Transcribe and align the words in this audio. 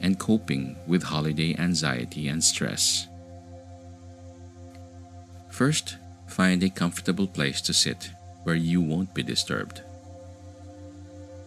and 0.00 0.18
coping 0.18 0.76
with 0.86 1.02
holiday 1.02 1.54
anxiety 1.58 2.28
and 2.28 2.42
stress. 2.42 3.06
First, 5.50 5.96
find 6.26 6.62
a 6.62 6.70
comfortable 6.70 7.26
place 7.26 7.60
to 7.62 7.72
sit 7.72 8.10
where 8.44 8.54
you 8.54 8.80
won't 8.80 9.14
be 9.14 9.22
disturbed. 9.22 9.82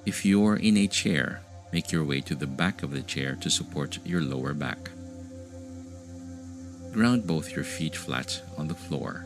If 0.05 0.25
you're 0.25 0.55
in 0.55 0.77
a 0.77 0.87
chair, 0.87 1.41
make 1.71 1.91
your 1.91 2.03
way 2.03 2.21
to 2.21 2.35
the 2.35 2.47
back 2.47 2.81
of 2.81 2.91
the 2.91 3.03
chair 3.03 3.35
to 3.41 3.49
support 3.49 3.99
your 4.03 4.21
lower 4.21 4.53
back. 4.53 4.89
Ground 6.91 7.27
both 7.27 7.55
your 7.55 7.63
feet 7.63 7.95
flat 7.95 8.41
on 8.57 8.67
the 8.67 8.73
floor. 8.73 9.25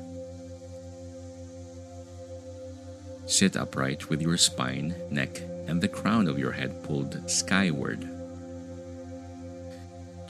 Sit 3.25 3.55
upright 3.55 4.09
with 4.09 4.21
your 4.21 4.35
spine, 4.35 4.93
neck, 5.09 5.39
and 5.67 5.81
the 5.81 5.87
crown 5.87 6.27
of 6.27 6.37
your 6.37 6.51
head 6.51 6.83
pulled 6.83 7.29
skyward. 7.29 8.07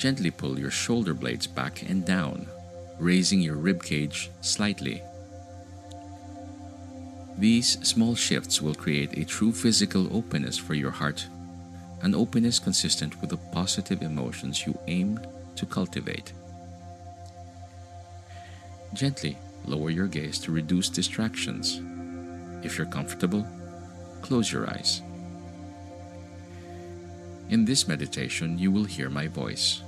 Gently 0.03 0.31
pull 0.31 0.59
your 0.59 0.69
shoulder 0.69 1.13
blades 1.13 1.47
back 1.47 1.89
and 1.89 2.05
down, 2.05 2.45
raising 2.99 3.39
your 3.39 3.55
rib 3.55 3.81
cage 3.81 4.29
slightly. 4.41 5.01
These 7.37 7.79
small 7.87 8.13
shifts 8.13 8.61
will 8.61 8.75
create 8.75 9.17
a 9.17 9.23
true 9.23 9.53
physical 9.53 10.13
openness 10.13 10.57
for 10.57 10.73
your 10.73 10.91
heart, 10.91 11.25
an 12.01 12.13
openness 12.13 12.59
consistent 12.59 13.21
with 13.21 13.29
the 13.29 13.37
positive 13.53 14.01
emotions 14.01 14.67
you 14.67 14.77
aim 14.87 15.21
to 15.55 15.65
cultivate. 15.65 16.33
Gently 18.93 19.37
lower 19.63 19.89
your 19.89 20.07
gaze 20.07 20.37
to 20.39 20.51
reduce 20.51 20.89
distractions. 20.89 21.79
If 22.61 22.77
you're 22.77 22.87
comfortable, 22.87 23.47
close 24.21 24.51
your 24.51 24.69
eyes. 24.69 25.01
In 27.49 27.63
this 27.63 27.87
meditation, 27.87 28.57
you 28.59 28.69
will 28.69 28.83
hear 28.83 29.09
my 29.09 29.29
voice 29.29 29.81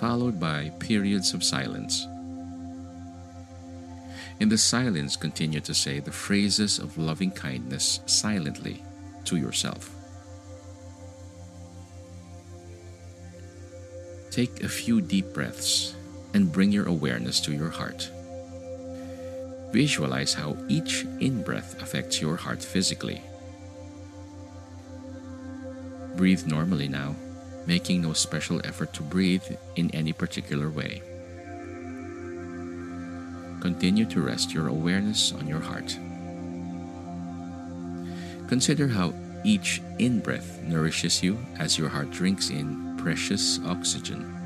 followed 0.00 0.40
by 0.40 0.70
periods 0.78 1.34
of 1.34 1.44
silence. 1.44 2.08
In 4.40 4.48
the 4.48 4.56
silence, 4.56 5.14
continue 5.14 5.60
to 5.60 5.74
say 5.74 6.00
the 6.00 6.10
phrases 6.10 6.78
of 6.78 6.96
loving 6.96 7.30
kindness 7.30 8.00
silently 8.06 8.82
to 9.26 9.36
yourself. 9.36 9.94
Take 14.30 14.64
a 14.64 14.68
few 14.70 15.02
deep 15.02 15.34
breaths 15.34 15.94
and 16.32 16.50
bring 16.50 16.72
your 16.72 16.86
awareness 16.88 17.38
to 17.40 17.52
your 17.52 17.68
heart. 17.68 18.10
Visualize 19.70 20.32
how 20.32 20.56
each 20.68 21.04
in 21.20 21.42
breath 21.42 21.76
affects 21.82 22.22
your 22.22 22.36
heart 22.36 22.62
physically. 22.64 23.20
Breathe 26.16 26.46
normally 26.46 26.88
now 26.88 27.14
making 27.66 28.02
no 28.02 28.12
special 28.12 28.60
effort 28.64 28.92
to 28.94 29.02
breathe 29.02 29.44
in 29.76 29.90
any 29.94 30.12
particular 30.12 30.70
way. 30.70 31.02
Continue 33.60 34.06
to 34.06 34.22
rest 34.22 34.52
your 34.54 34.68
awareness 34.68 35.32
on 35.32 35.46
your 35.46 35.60
heart. 35.60 35.96
Consider 38.48 38.88
how 38.88 39.12
each 39.44 39.80
in 39.98 40.20
breath 40.20 40.62
nourishes 40.62 41.22
you 41.22 41.38
as 41.58 41.78
your 41.78 41.88
heart 41.88 42.10
drinks 42.10 42.50
in 42.50 42.96
precious 42.96 43.60
oxygen. 43.64 44.36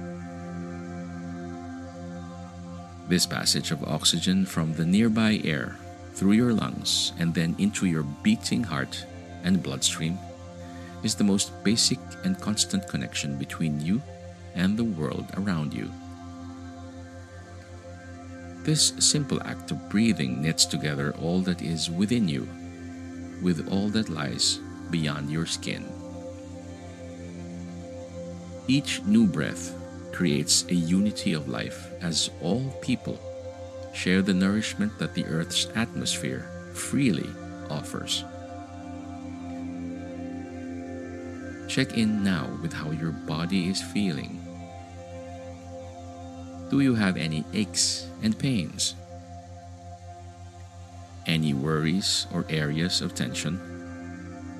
This 3.08 3.26
passage 3.26 3.70
of 3.70 3.84
oxygen 3.84 4.46
from 4.46 4.74
the 4.74 4.84
nearby 4.84 5.40
air 5.44 5.76
through 6.14 6.32
your 6.32 6.52
lungs 6.52 7.12
and 7.18 7.34
then 7.34 7.54
into 7.58 7.86
your 7.86 8.02
beating 8.22 8.64
heart 8.64 9.04
and 9.42 9.62
bloodstream 9.62 10.18
is 11.04 11.14
the 11.14 11.24
most 11.24 11.52
basic 11.62 11.98
and 12.24 12.40
constant 12.40 12.88
connection 12.88 13.36
between 13.36 13.80
you 13.80 14.02
and 14.54 14.76
the 14.76 14.84
world 14.84 15.26
around 15.36 15.74
you. 15.74 15.90
This 18.64 18.94
simple 18.98 19.42
act 19.42 19.70
of 19.70 19.88
breathing 19.90 20.40
knits 20.40 20.64
together 20.64 21.14
all 21.20 21.40
that 21.40 21.60
is 21.60 21.90
within 21.90 22.28
you 22.28 22.48
with 23.42 23.68
all 23.70 23.88
that 23.90 24.08
lies 24.08 24.58
beyond 24.90 25.30
your 25.30 25.44
skin. 25.44 25.84
Each 28.66 29.02
new 29.02 29.26
breath 29.26 29.74
creates 30.12 30.64
a 30.70 30.74
unity 30.74 31.34
of 31.34 31.48
life 31.48 31.90
as 32.00 32.30
all 32.40 32.64
people 32.80 33.18
share 33.92 34.22
the 34.22 34.32
nourishment 34.32 34.98
that 34.98 35.14
the 35.14 35.26
Earth's 35.26 35.68
atmosphere 35.74 36.48
freely 36.72 37.28
offers. 37.68 38.24
Check 41.74 41.98
in 41.98 42.22
now 42.22 42.46
with 42.62 42.72
how 42.72 42.92
your 42.92 43.10
body 43.10 43.68
is 43.68 43.82
feeling. 43.82 44.38
Do 46.70 46.78
you 46.78 46.94
have 46.94 47.16
any 47.16 47.42
aches 47.52 48.06
and 48.22 48.38
pains? 48.38 48.94
Any 51.26 51.52
worries 51.52 52.28
or 52.32 52.46
areas 52.48 53.00
of 53.00 53.16
tension? 53.16 53.58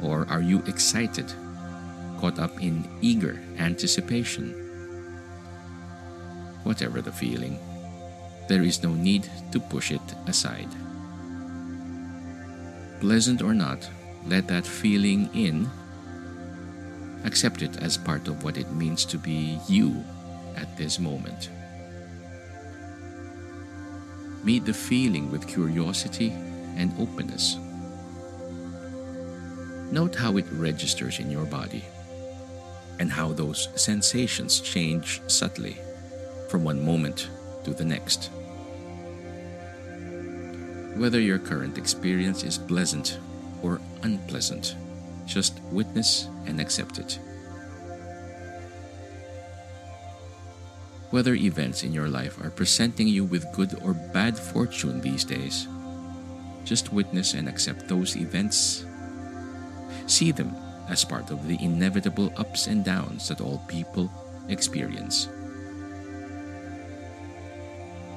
Or 0.03 0.27
are 0.29 0.43
you 0.43 0.59
excited, 0.67 1.33
caught 2.19 2.41
up 2.41 2.61
in 2.61 2.83
eager 3.01 3.39
anticipation? 3.59 4.51
Whatever 6.65 7.01
the 7.01 7.13
feeling, 7.13 7.61
there 8.49 8.63
is 8.63 8.83
no 8.83 8.91
need 8.91 9.31
to 9.53 9.61
push 9.61 9.93
it 9.93 10.03
aside. 10.27 10.75
Pleasant 12.99 13.41
or 13.41 13.55
not, 13.55 13.89
let 14.27 14.49
that 14.49 14.67
feeling 14.67 15.31
in 15.33 15.71
Accept 17.25 17.63
it 17.63 17.83
as 17.83 17.97
part 17.97 18.29
of 18.29 18.45
what 18.45 18.57
it 18.57 18.71
means 18.73 19.05
to 19.07 19.19
be 19.19 19.59
you 19.69 20.05
at 20.57 20.77
this 20.77 20.99
moment. 20.99 21.51
Meet 24.45 24.67
the 24.67 24.75
feeling 24.75 25.31
with 25.31 25.49
curiosity 25.49 26.31
and 26.77 26.93
openness. 26.99 27.57
Note 29.91 30.15
how 30.15 30.37
it 30.37 30.47
registers 30.53 31.19
in 31.19 31.31
your 31.31 31.47
body 31.47 31.85
and 32.99 33.11
how 33.11 33.33
those 33.33 33.69
sensations 33.75 34.61
change 34.61 35.23
subtly 35.27 35.77
from 36.49 36.63
one 36.63 36.85
moment 36.85 37.29
to 37.65 37.73
the 37.73 37.85
next. 37.85 38.31
Whether 40.97 41.21
your 41.21 41.39
current 41.39 41.79
experience 41.79 42.45
is 42.45 42.59
pleasant 42.59 43.19
or 43.63 43.81
unpleasant, 44.03 44.77
just 45.27 45.61
witness 45.73 46.29
and 46.47 46.61
accept 46.61 46.99
it. 46.99 47.19
Whether 51.11 51.35
events 51.35 51.85
in 51.85 51.93
your 51.93 52.09
life 52.09 52.43
are 52.43 52.51
presenting 52.51 53.07
you 53.07 53.25
with 53.25 53.53
good 53.53 53.79
or 53.85 53.95
bad 53.95 54.37
fortune 54.37 55.01
these 55.01 55.23
days, 55.23 55.69
just 56.65 56.93
witness 56.93 57.35
and 57.35 57.49
accept 57.49 57.89
those 57.89 58.17
events. 58.17 58.85
See 60.07 60.33
them 60.33 60.57
as 60.89 61.05
part 61.05 61.31
of 61.31 61.47
the 61.47 61.57
inevitable 61.63 62.33
ups 62.37 62.67
and 62.67 62.85
downs 62.85 63.29
that 63.29 63.41
all 63.41 63.63
people 63.69 64.11
experience. 64.49 65.29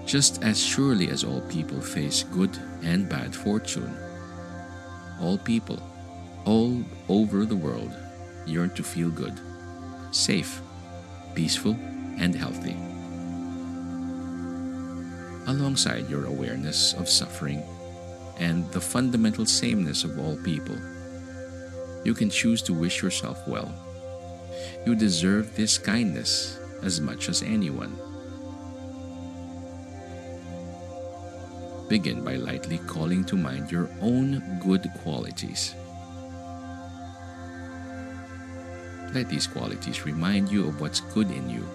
Just 0.05 0.41
as 0.41 0.57
surely 0.57 1.09
as 1.09 1.23
all 1.23 1.41
people 1.41 1.81
face 1.81 2.23
good 2.23 2.57
and 2.81 3.07
bad 3.07 3.35
fortune, 3.35 3.95
all 5.21 5.37
people, 5.37 5.79
all 6.47 6.81
over 7.09 7.45
the 7.45 7.55
world, 7.55 7.93
yearn 8.45 8.69
to 8.69 8.81
feel 8.81 9.09
good, 9.09 9.37
safe, 10.11 10.61
peaceful, 11.35 11.75
and 12.17 12.33
healthy. 12.33 12.77
Alongside 15.47 16.09
your 16.09 16.25
awareness 16.25 16.93
of 16.93 17.09
suffering 17.09 17.61
and 18.39 18.65
the 18.71 18.79
fundamental 18.79 19.45
sameness 19.45 20.05
of 20.05 20.17
all 20.19 20.37
people, 20.37 20.77
you 22.05 22.13
can 22.13 22.29
choose 22.29 22.61
to 22.61 22.73
wish 22.73 23.01
yourself 23.01 23.45
well. 23.45 23.73
You 24.85 24.95
deserve 24.95 25.53
this 25.57 25.77
kindness 25.77 26.57
as 26.81 27.01
much 27.01 27.27
as 27.27 27.43
anyone. 27.43 27.99
Begin 31.89 32.23
by 32.23 32.35
lightly 32.35 32.77
calling 32.79 33.25
to 33.25 33.35
mind 33.35 33.69
your 33.69 33.89
own 34.01 34.61
good 34.63 34.89
qualities. 35.03 35.75
Let 39.17 39.29
these 39.29 39.47
qualities 39.47 40.05
remind 40.05 40.51
you 40.51 40.67
of 40.67 40.79
what's 40.79 40.99
good 40.99 41.31
in 41.31 41.49
you. 41.49 41.65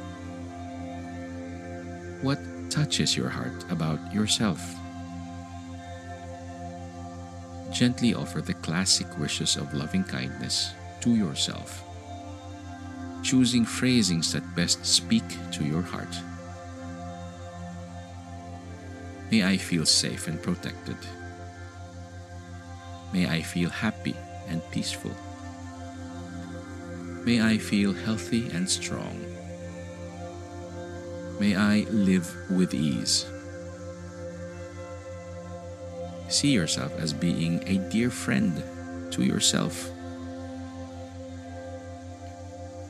What 2.23 2.39
touches 2.71 3.17
your 3.17 3.29
heart 3.29 3.67
about 3.69 3.99
yourself? 4.15 4.63
Gently 7.73 8.15
offer 8.15 8.41
the 8.43 8.55
classic 8.63 9.09
wishes 9.19 9.57
of 9.57 9.75
loving 9.75 10.05
kindness 10.05 10.71
to 11.01 11.17
yourself, 11.17 11.83
choosing 13.25 13.65
phrasings 13.65 14.33
that 14.35 14.55
best 14.55 14.87
speak 14.87 15.27
to 15.51 15.65
your 15.65 15.83
heart. 15.83 16.15
May 19.33 19.43
I 19.43 19.57
feel 19.57 19.85
safe 19.85 20.29
and 20.29 20.41
protected. 20.41 20.99
May 23.13 23.27
I 23.27 23.43
feel 23.43 23.69
happy 23.69 24.15
and 24.47 24.63
peaceful. 24.71 25.11
May 27.25 27.41
I 27.41 27.59
feel 27.59 27.93
healthy 27.93 28.51
and 28.53 28.69
strong. 28.69 29.25
May 31.39 31.55
I 31.55 31.87
live 31.91 32.27
with 32.51 32.75
ease. 32.75 33.27
See 36.29 36.51
yourself 36.51 36.99
as 36.99 37.13
being 37.13 37.63
a 37.69 37.79
dear 37.91 38.11
friend 38.11 38.63
to 39.13 39.23
yourself. 39.23 39.91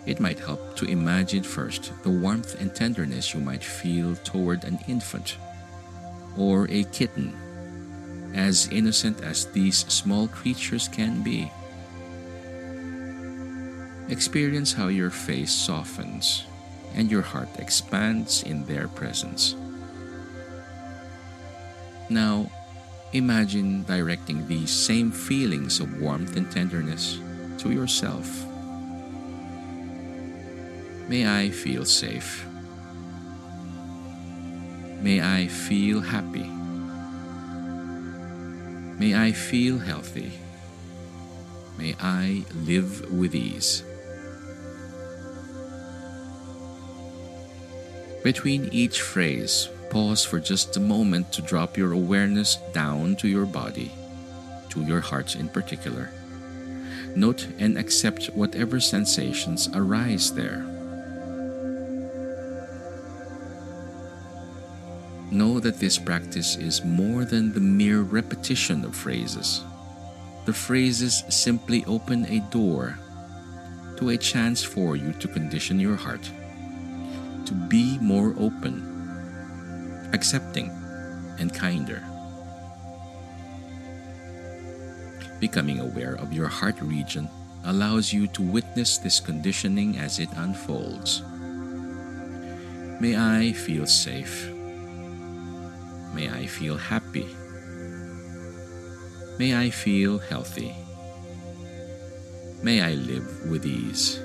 It 0.06 0.19
might 0.19 0.38
help 0.38 0.76
to 0.76 0.87
imagine 0.87 1.43
first 1.43 1.93
the 2.02 2.11
warmth 2.11 2.58
and 2.58 2.75
tenderness 2.75 3.34
you 3.34 3.40
might 3.40 3.62
feel 3.62 4.17
toward 4.17 4.64
an 4.64 4.79
infant 4.88 5.37
or 6.38 6.67
a 6.70 6.84
kitten, 6.84 7.37
as 8.34 8.69
innocent 8.69 9.23
as 9.23 9.44
these 9.52 9.84
small 9.93 10.26
creatures 10.26 10.88
can 10.88 11.23
be. 11.23 11.50
Experience 14.08 14.72
how 14.72 14.88
your 14.88 15.10
face 15.10 15.52
softens 15.52 16.44
and 16.94 17.10
your 17.10 17.22
heart 17.22 17.49
expands 17.58 18.43
in 18.43 18.64
their 18.66 18.88
presence. 18.88 19.54
Now, 22.10 22.50
imagine 23.12 23.84
directing 23.84 24.46
these 24.46 24.70
same 24.70 25.10
feelings 25.10 25.81
of 25.81 26.00
warmth 26.00 26.37
and 26.37 26.50
tenderness 26.50 27.19
to 27.58 27.70
yourself. 27.70 28.28
May 31.08 31.26
I 31.26 31.50
feel 31.50 31.84
safe. 31.84 32.46
May 35.00 35.20
I 35.20 35.46
feel 35.46 36.00
happy. 36.00 36.48
May 38.98 39.14
I 39.14 39.32
feel 39.32 39.78
healthy. 39.78 40.32
May 41.76 41.96
I 42.00 42.44
live 42.55 43.10
with 43.10 43.34
ease. 43.34 43.82
Between 48.22 48.69
each 48.70 49.00
phrase, 49.00 49.69
pause 49.90 50.24
for 50.24 50.38
just 50.38 50.76
a 50.76 50.80
moment 50.80 51.32
to 51.32 51.42
drop 51.42 51.76
your 51.76 51.90
awareness 51.90 52.56
down 52.72 53.16
to 53.16 53.26
your 53.26 53.46
body, 53.46 53.90
to 54.70 54.82
your 54.82 55.00
heart 55.00 55.34
in 55.34 55.48
particular. 55.48 56.08
Note 57.16 57.48
and 57.58 57.76
accept 57.76 58.26
whatever 58.26 58.78
sensations 58.78 59.69
arise 59.74 60.32
there. 60.32 60.64
Know 65.32 65.58
that 65.58 65.80
this 65.80 65.98
practice 65.98 66.54
is 66.56 66.84
more 66.84 67.24
than 67.24 67.52
the 67.52 67.60
mere 67.60 68.02
repetition 68.02 68.84
of 68.84 68.94
phrases. 68.94 69.64
The 70.44 70.52
phrases 70.52 71.24
simply 71.28 71.84
open 71.86 72.26
a 72.26 72.38
door 72.52 72.98
to 73.96 74.10
a 74.10 74.16
chance 74.16 74.62
for 74.62 74.94
you 74.94 75.12
to 75.14 75.26
condition 75.26 75.80
your 75.80 75.96
heart 75.96 76.30
to 77.52 77.58
be 77.69 77.99
more 78.00 78.32
open, 78.40 78.81
accepting, 80.14 80.72
and 81.38 81.52
kinder. 81.52 82.00
Becoming 85.38 85.81
aware 85.81 86.14
of 86.14 86.32
your 86.32 86.49
heart 86.49 86.81
region 86.81 87.28
allows 87.64 88.10
you 88.10 88.26
to 88.28 88.40
witness 88.40 88.96
this 88.96 89.20
conditioning 89.20 89.99
as 89.99 90.19
it 90.19 90.31
unfolds. 90.37 91.20
May 93.00 93.20
I 93.20 93.52
feel 93.52 93.84
safe. 93.84 94.48
May 96.14 96.31
I 96.31 96.46
feel 96.46 96.78
happy. 96.78 97.28
May 99.38 99.60
I 99.60 99.69
feel 99.69 100.19
healthy. 100.19 100.72
May 102.62 102.81
I 102.81 102.94
live 102.94 103.50
with 103.50 103.66
ease. 103.66 104.22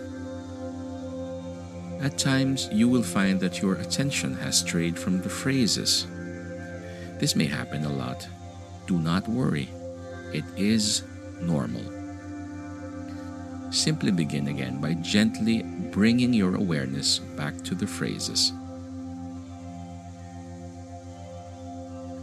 At 2.01 2.17
times, 2.17 2.69
you 2.71 2.87
will 2.87 3.03
find 3.03 3.39
that 3.39 3.61
your 3.61 3.75
attention 3.75 4.35
has 4.35 4.59
strayed 4.59 4.97
from 4.97 5.21
the 5.21 5.29
phrases. 5.29 6.05
This 7.19 7.35
may 7.35 7.45
happen 7.45 7.85
a 7.85 7.91
lot. 7.91 8.27
Do 8.85 8.99
not 8.99 9.27
worry, 9.27 9.69
it 10.33 10.45
is 10.55 11.03
normal. 11.41 11.83
Simply 13.71 14.11
begin 14.11 14.47
again 14.47 14.79
by 14.79 14.93
gently 14.93 15.63
bringing 15.91 16.33
your 16.33 16.55
awareness 16.55 17.19
back 17.19 17.57
to 17.63 17.75
the 17.75 17.87
phrases. 17.87 18.53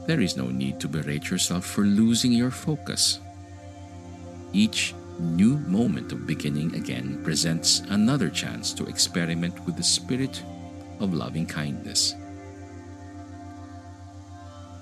There 0.07 0.21
is 0.21 0.37
no 0.37 0.49
need 0.49 0.81
to 0.81 0.89
berate 0.89 1.31
yourself 1.31 1.65
for 1.67 1.83
losing 1.83 2.33
your 2.33 2.51
focus. 2.51 3.21
Each 4.53 4.95
new 5.21 5.59
moment 5.59 6.13
of 6.13 6.27
beginning 6.27 6.75
again 6.75 7.21
presents 7.23 7.81
another 7.91 8.29
chance 8.29 8.73
to 8.75 8.87
experiment 8.87 9.55
with 9.67 9.77
the 9.77 9.83
spirit 9.83 10.43
of 11.01 11.15
loving 11.15 11.47
kindness. 11.47 12.15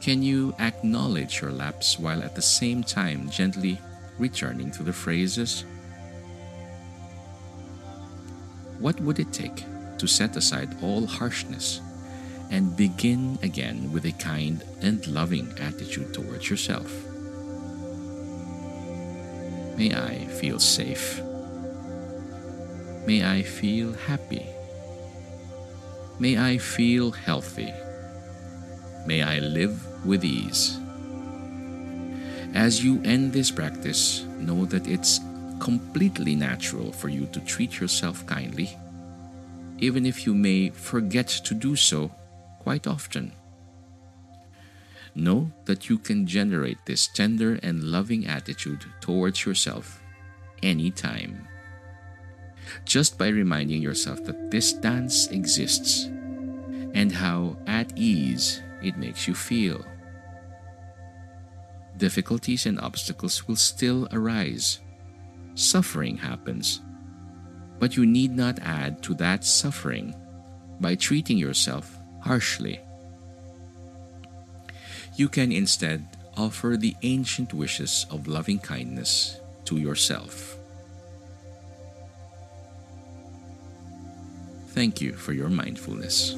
Can 0.00 0.22
you 0.22 0.54
acknowledge 0.58 1.40
your 1.40 1.52
lapse 1.52 1.98
while 1.98 2.22
at 2.22 2.34
the 2.34 2.42
same 2.42 2.82
time 2.82 3.30
gently 3.30 3.80
returning 4.18 4.70
to 4.72 4.82
the 4.82 4.92
phrases? 4.92 5.64
What 8.78 9.00
would 9.00 9.20
it 9.20 9.32
take 9.32 9.64
to 9.98 10.06
set 10.08 10.36
aside 10.36 10.76
all 10.82 11.06
harshness 11.06 11.80
and 12.50 12.76
begin 12.76 13.38
again 13.42 13.92
with 13.92 14.04
a 14.04 14.12
kind 14.12 14.64
and 14.80 15.06
loving 15.06 15.54
attitude 15.60 16.12
towards 16.12 16.50
yourself? 16.50 17.12
May 19.76 19.94
I 19.94 20.26
feel 20.26 20.58
safe. 20.58 21.20
May 23.06 23.24
I 23.24 23.42
feel 23.42 23.92
happy. 23.94 24.46
May 26.18 26.38
I 26.38 26.58
feel 26.58 27.10
healthy. 27.10 27.72
May 29.06 29.22
I 29.22 29.38
live 29.40 30.06
with 30.06 30.24
ease. 30.24 30.78
As 32.54 32.84
you 32.84 33.02
end 33.04 33.32
this 33.32 33.50
practice, 33.50 34.24
know 34.38 34.66
that 34.66 34.86
it's 34.86 35.20
completely 35.58 36.34
natural 36.34 36.92
for 36.92 37.08
you 37.08 37.26
to 37.32 37.40
treat 37.40 37.80
yourself 37.80 38.26
kindly, 38.26 38.76
even 39.78 40.04
if 40.04 40.26
you 40.26 40.34
may 40.34 40.70
forget 40.70 41.28
to 41.28 41.54
do 41.54 41.74
so 41.76 42.10
quite 42.60 42.86
often. 42.86 43.32
Know 45.14 45.52
that 45.66 45.90
you 45.90 45.99
can 45.99 46.26
generate 46.26 46.78
this 46.87 47.07
tender 47.07 47.59
and 47.62 47.85
loving 47.85 48.26
attitude 48.26 48.87
towards 49.00 49.45
yourself 49.45 50.00
anytime. 50.62 51.47
Just 52.85 53.19
by 53.19 53.28
reminding 53.28 53.83
yourself 53.83 54.25
that 54.25 54.50
this 54.50 54.73
dance 54.73 55.26
exists 55.28 56.04
and 56.95 57.12
how 57.12 57.57
at 57.66 57.92
ease 57.97 58.62
it 58.83 58.97
makes 58.97 59.28
you 59.28 59.35
feel. 59.35 59.85
Difficulties 61.99 62.64
and 62.64 62.81
obstacles 62.81 63.47
will 63.47 63.57
still 63.57 64.09
arise. 64.12 64.81
Suffering 65.54 66.16
happens. 66.16 66.81
But 67.78 67.97
you 67.97 68.07
need 68.07 68.35
not 68.35 68.59
add 68.61 69.02
to 69.02 69.14
that 69.14 69.45
suffering 69.45 70.14
by 70.81 70.95
treating 70.95 71.37
yourself 71.37 71.99
harshly 72.21 72.81
you 75.16 75.28
can 75.28 75.52
instead 75.52 76.07
offer 76.37 76.76
the 76.78 76.97
ancient 77.02 77.52
wishes 77.52 78.07
of 78.11 78.26
loving 78.26 78.59
kindness 78.59 79.38
to 79.66 79.76
yourself. 79.76 80.57
Thank 84.69 85.02
you 85.02 85.12
for 85.12 85.33
your 85.33 85.50
mindfulness. 85.50 86.33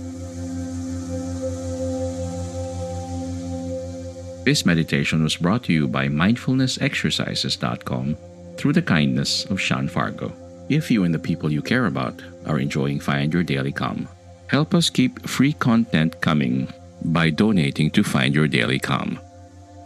This 4.44 4.66
meditation 4.66 5.22
was 5.22 5.36
brought 5.36 5.62
to 5.64 5.72
you 5.72 5.88
by 5.88 6.08
mindfulnessexercises.com 6.08 8.16
through 8.56 8.72
the 8.72 8.82
kindness 8.82 9.44
of 9.46 9.60
Sean 9.60 9.88
Fargo. 9.88 10.32
If 10.68 10.88
you 10.90 11.04
and 11.04 11.14
the 11.14 11.18
people 11.18 11.52
you 11.52 11.62
care 11.62 11.86
about 11.86 12.20
are 12.46 12.58
enjoying 12.58 13.00
Find 13.00 13.32
Your 13.32 13.42
Daily 13.42 13.72
Calm, 13.72 14.06
help 14.48 14.74
us 14.74 14.90
keep 14.90 15.26
free 15.26 15.54
content 15.54 16.20
coming 16.20 16.68
by 17.04 17.30
donating 17.30 17.90
to 17.90 18.02
Find 18.02 18.34
Your 18.34 18.48
Daily 18.48 18.78
Calm. 18.78 19.18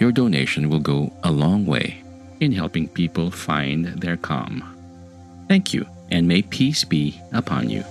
Your 0.01 0.13
donation 0.13 0.69
will 0.69 0.81
go 0.81 1.13
a 1.25 1.31
long 1.31 1.67
way 1.67 2.03
in 2.41 2.53
helping 2.53 2.89
people 2.89 3.31
find 3.31 3.87
their 4.01 4.17
calm. 4.17 4.63
Thank 5.49 5.75
you, 5.75 5.87
and 6.11 6.29
may 6.29 6.43
peace 6.43 6.85
be 6.85 7.21
upon 7.33 7.69
you. 7.69 7.83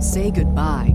Say 0.00 0.30
goodbye 0.30 0.94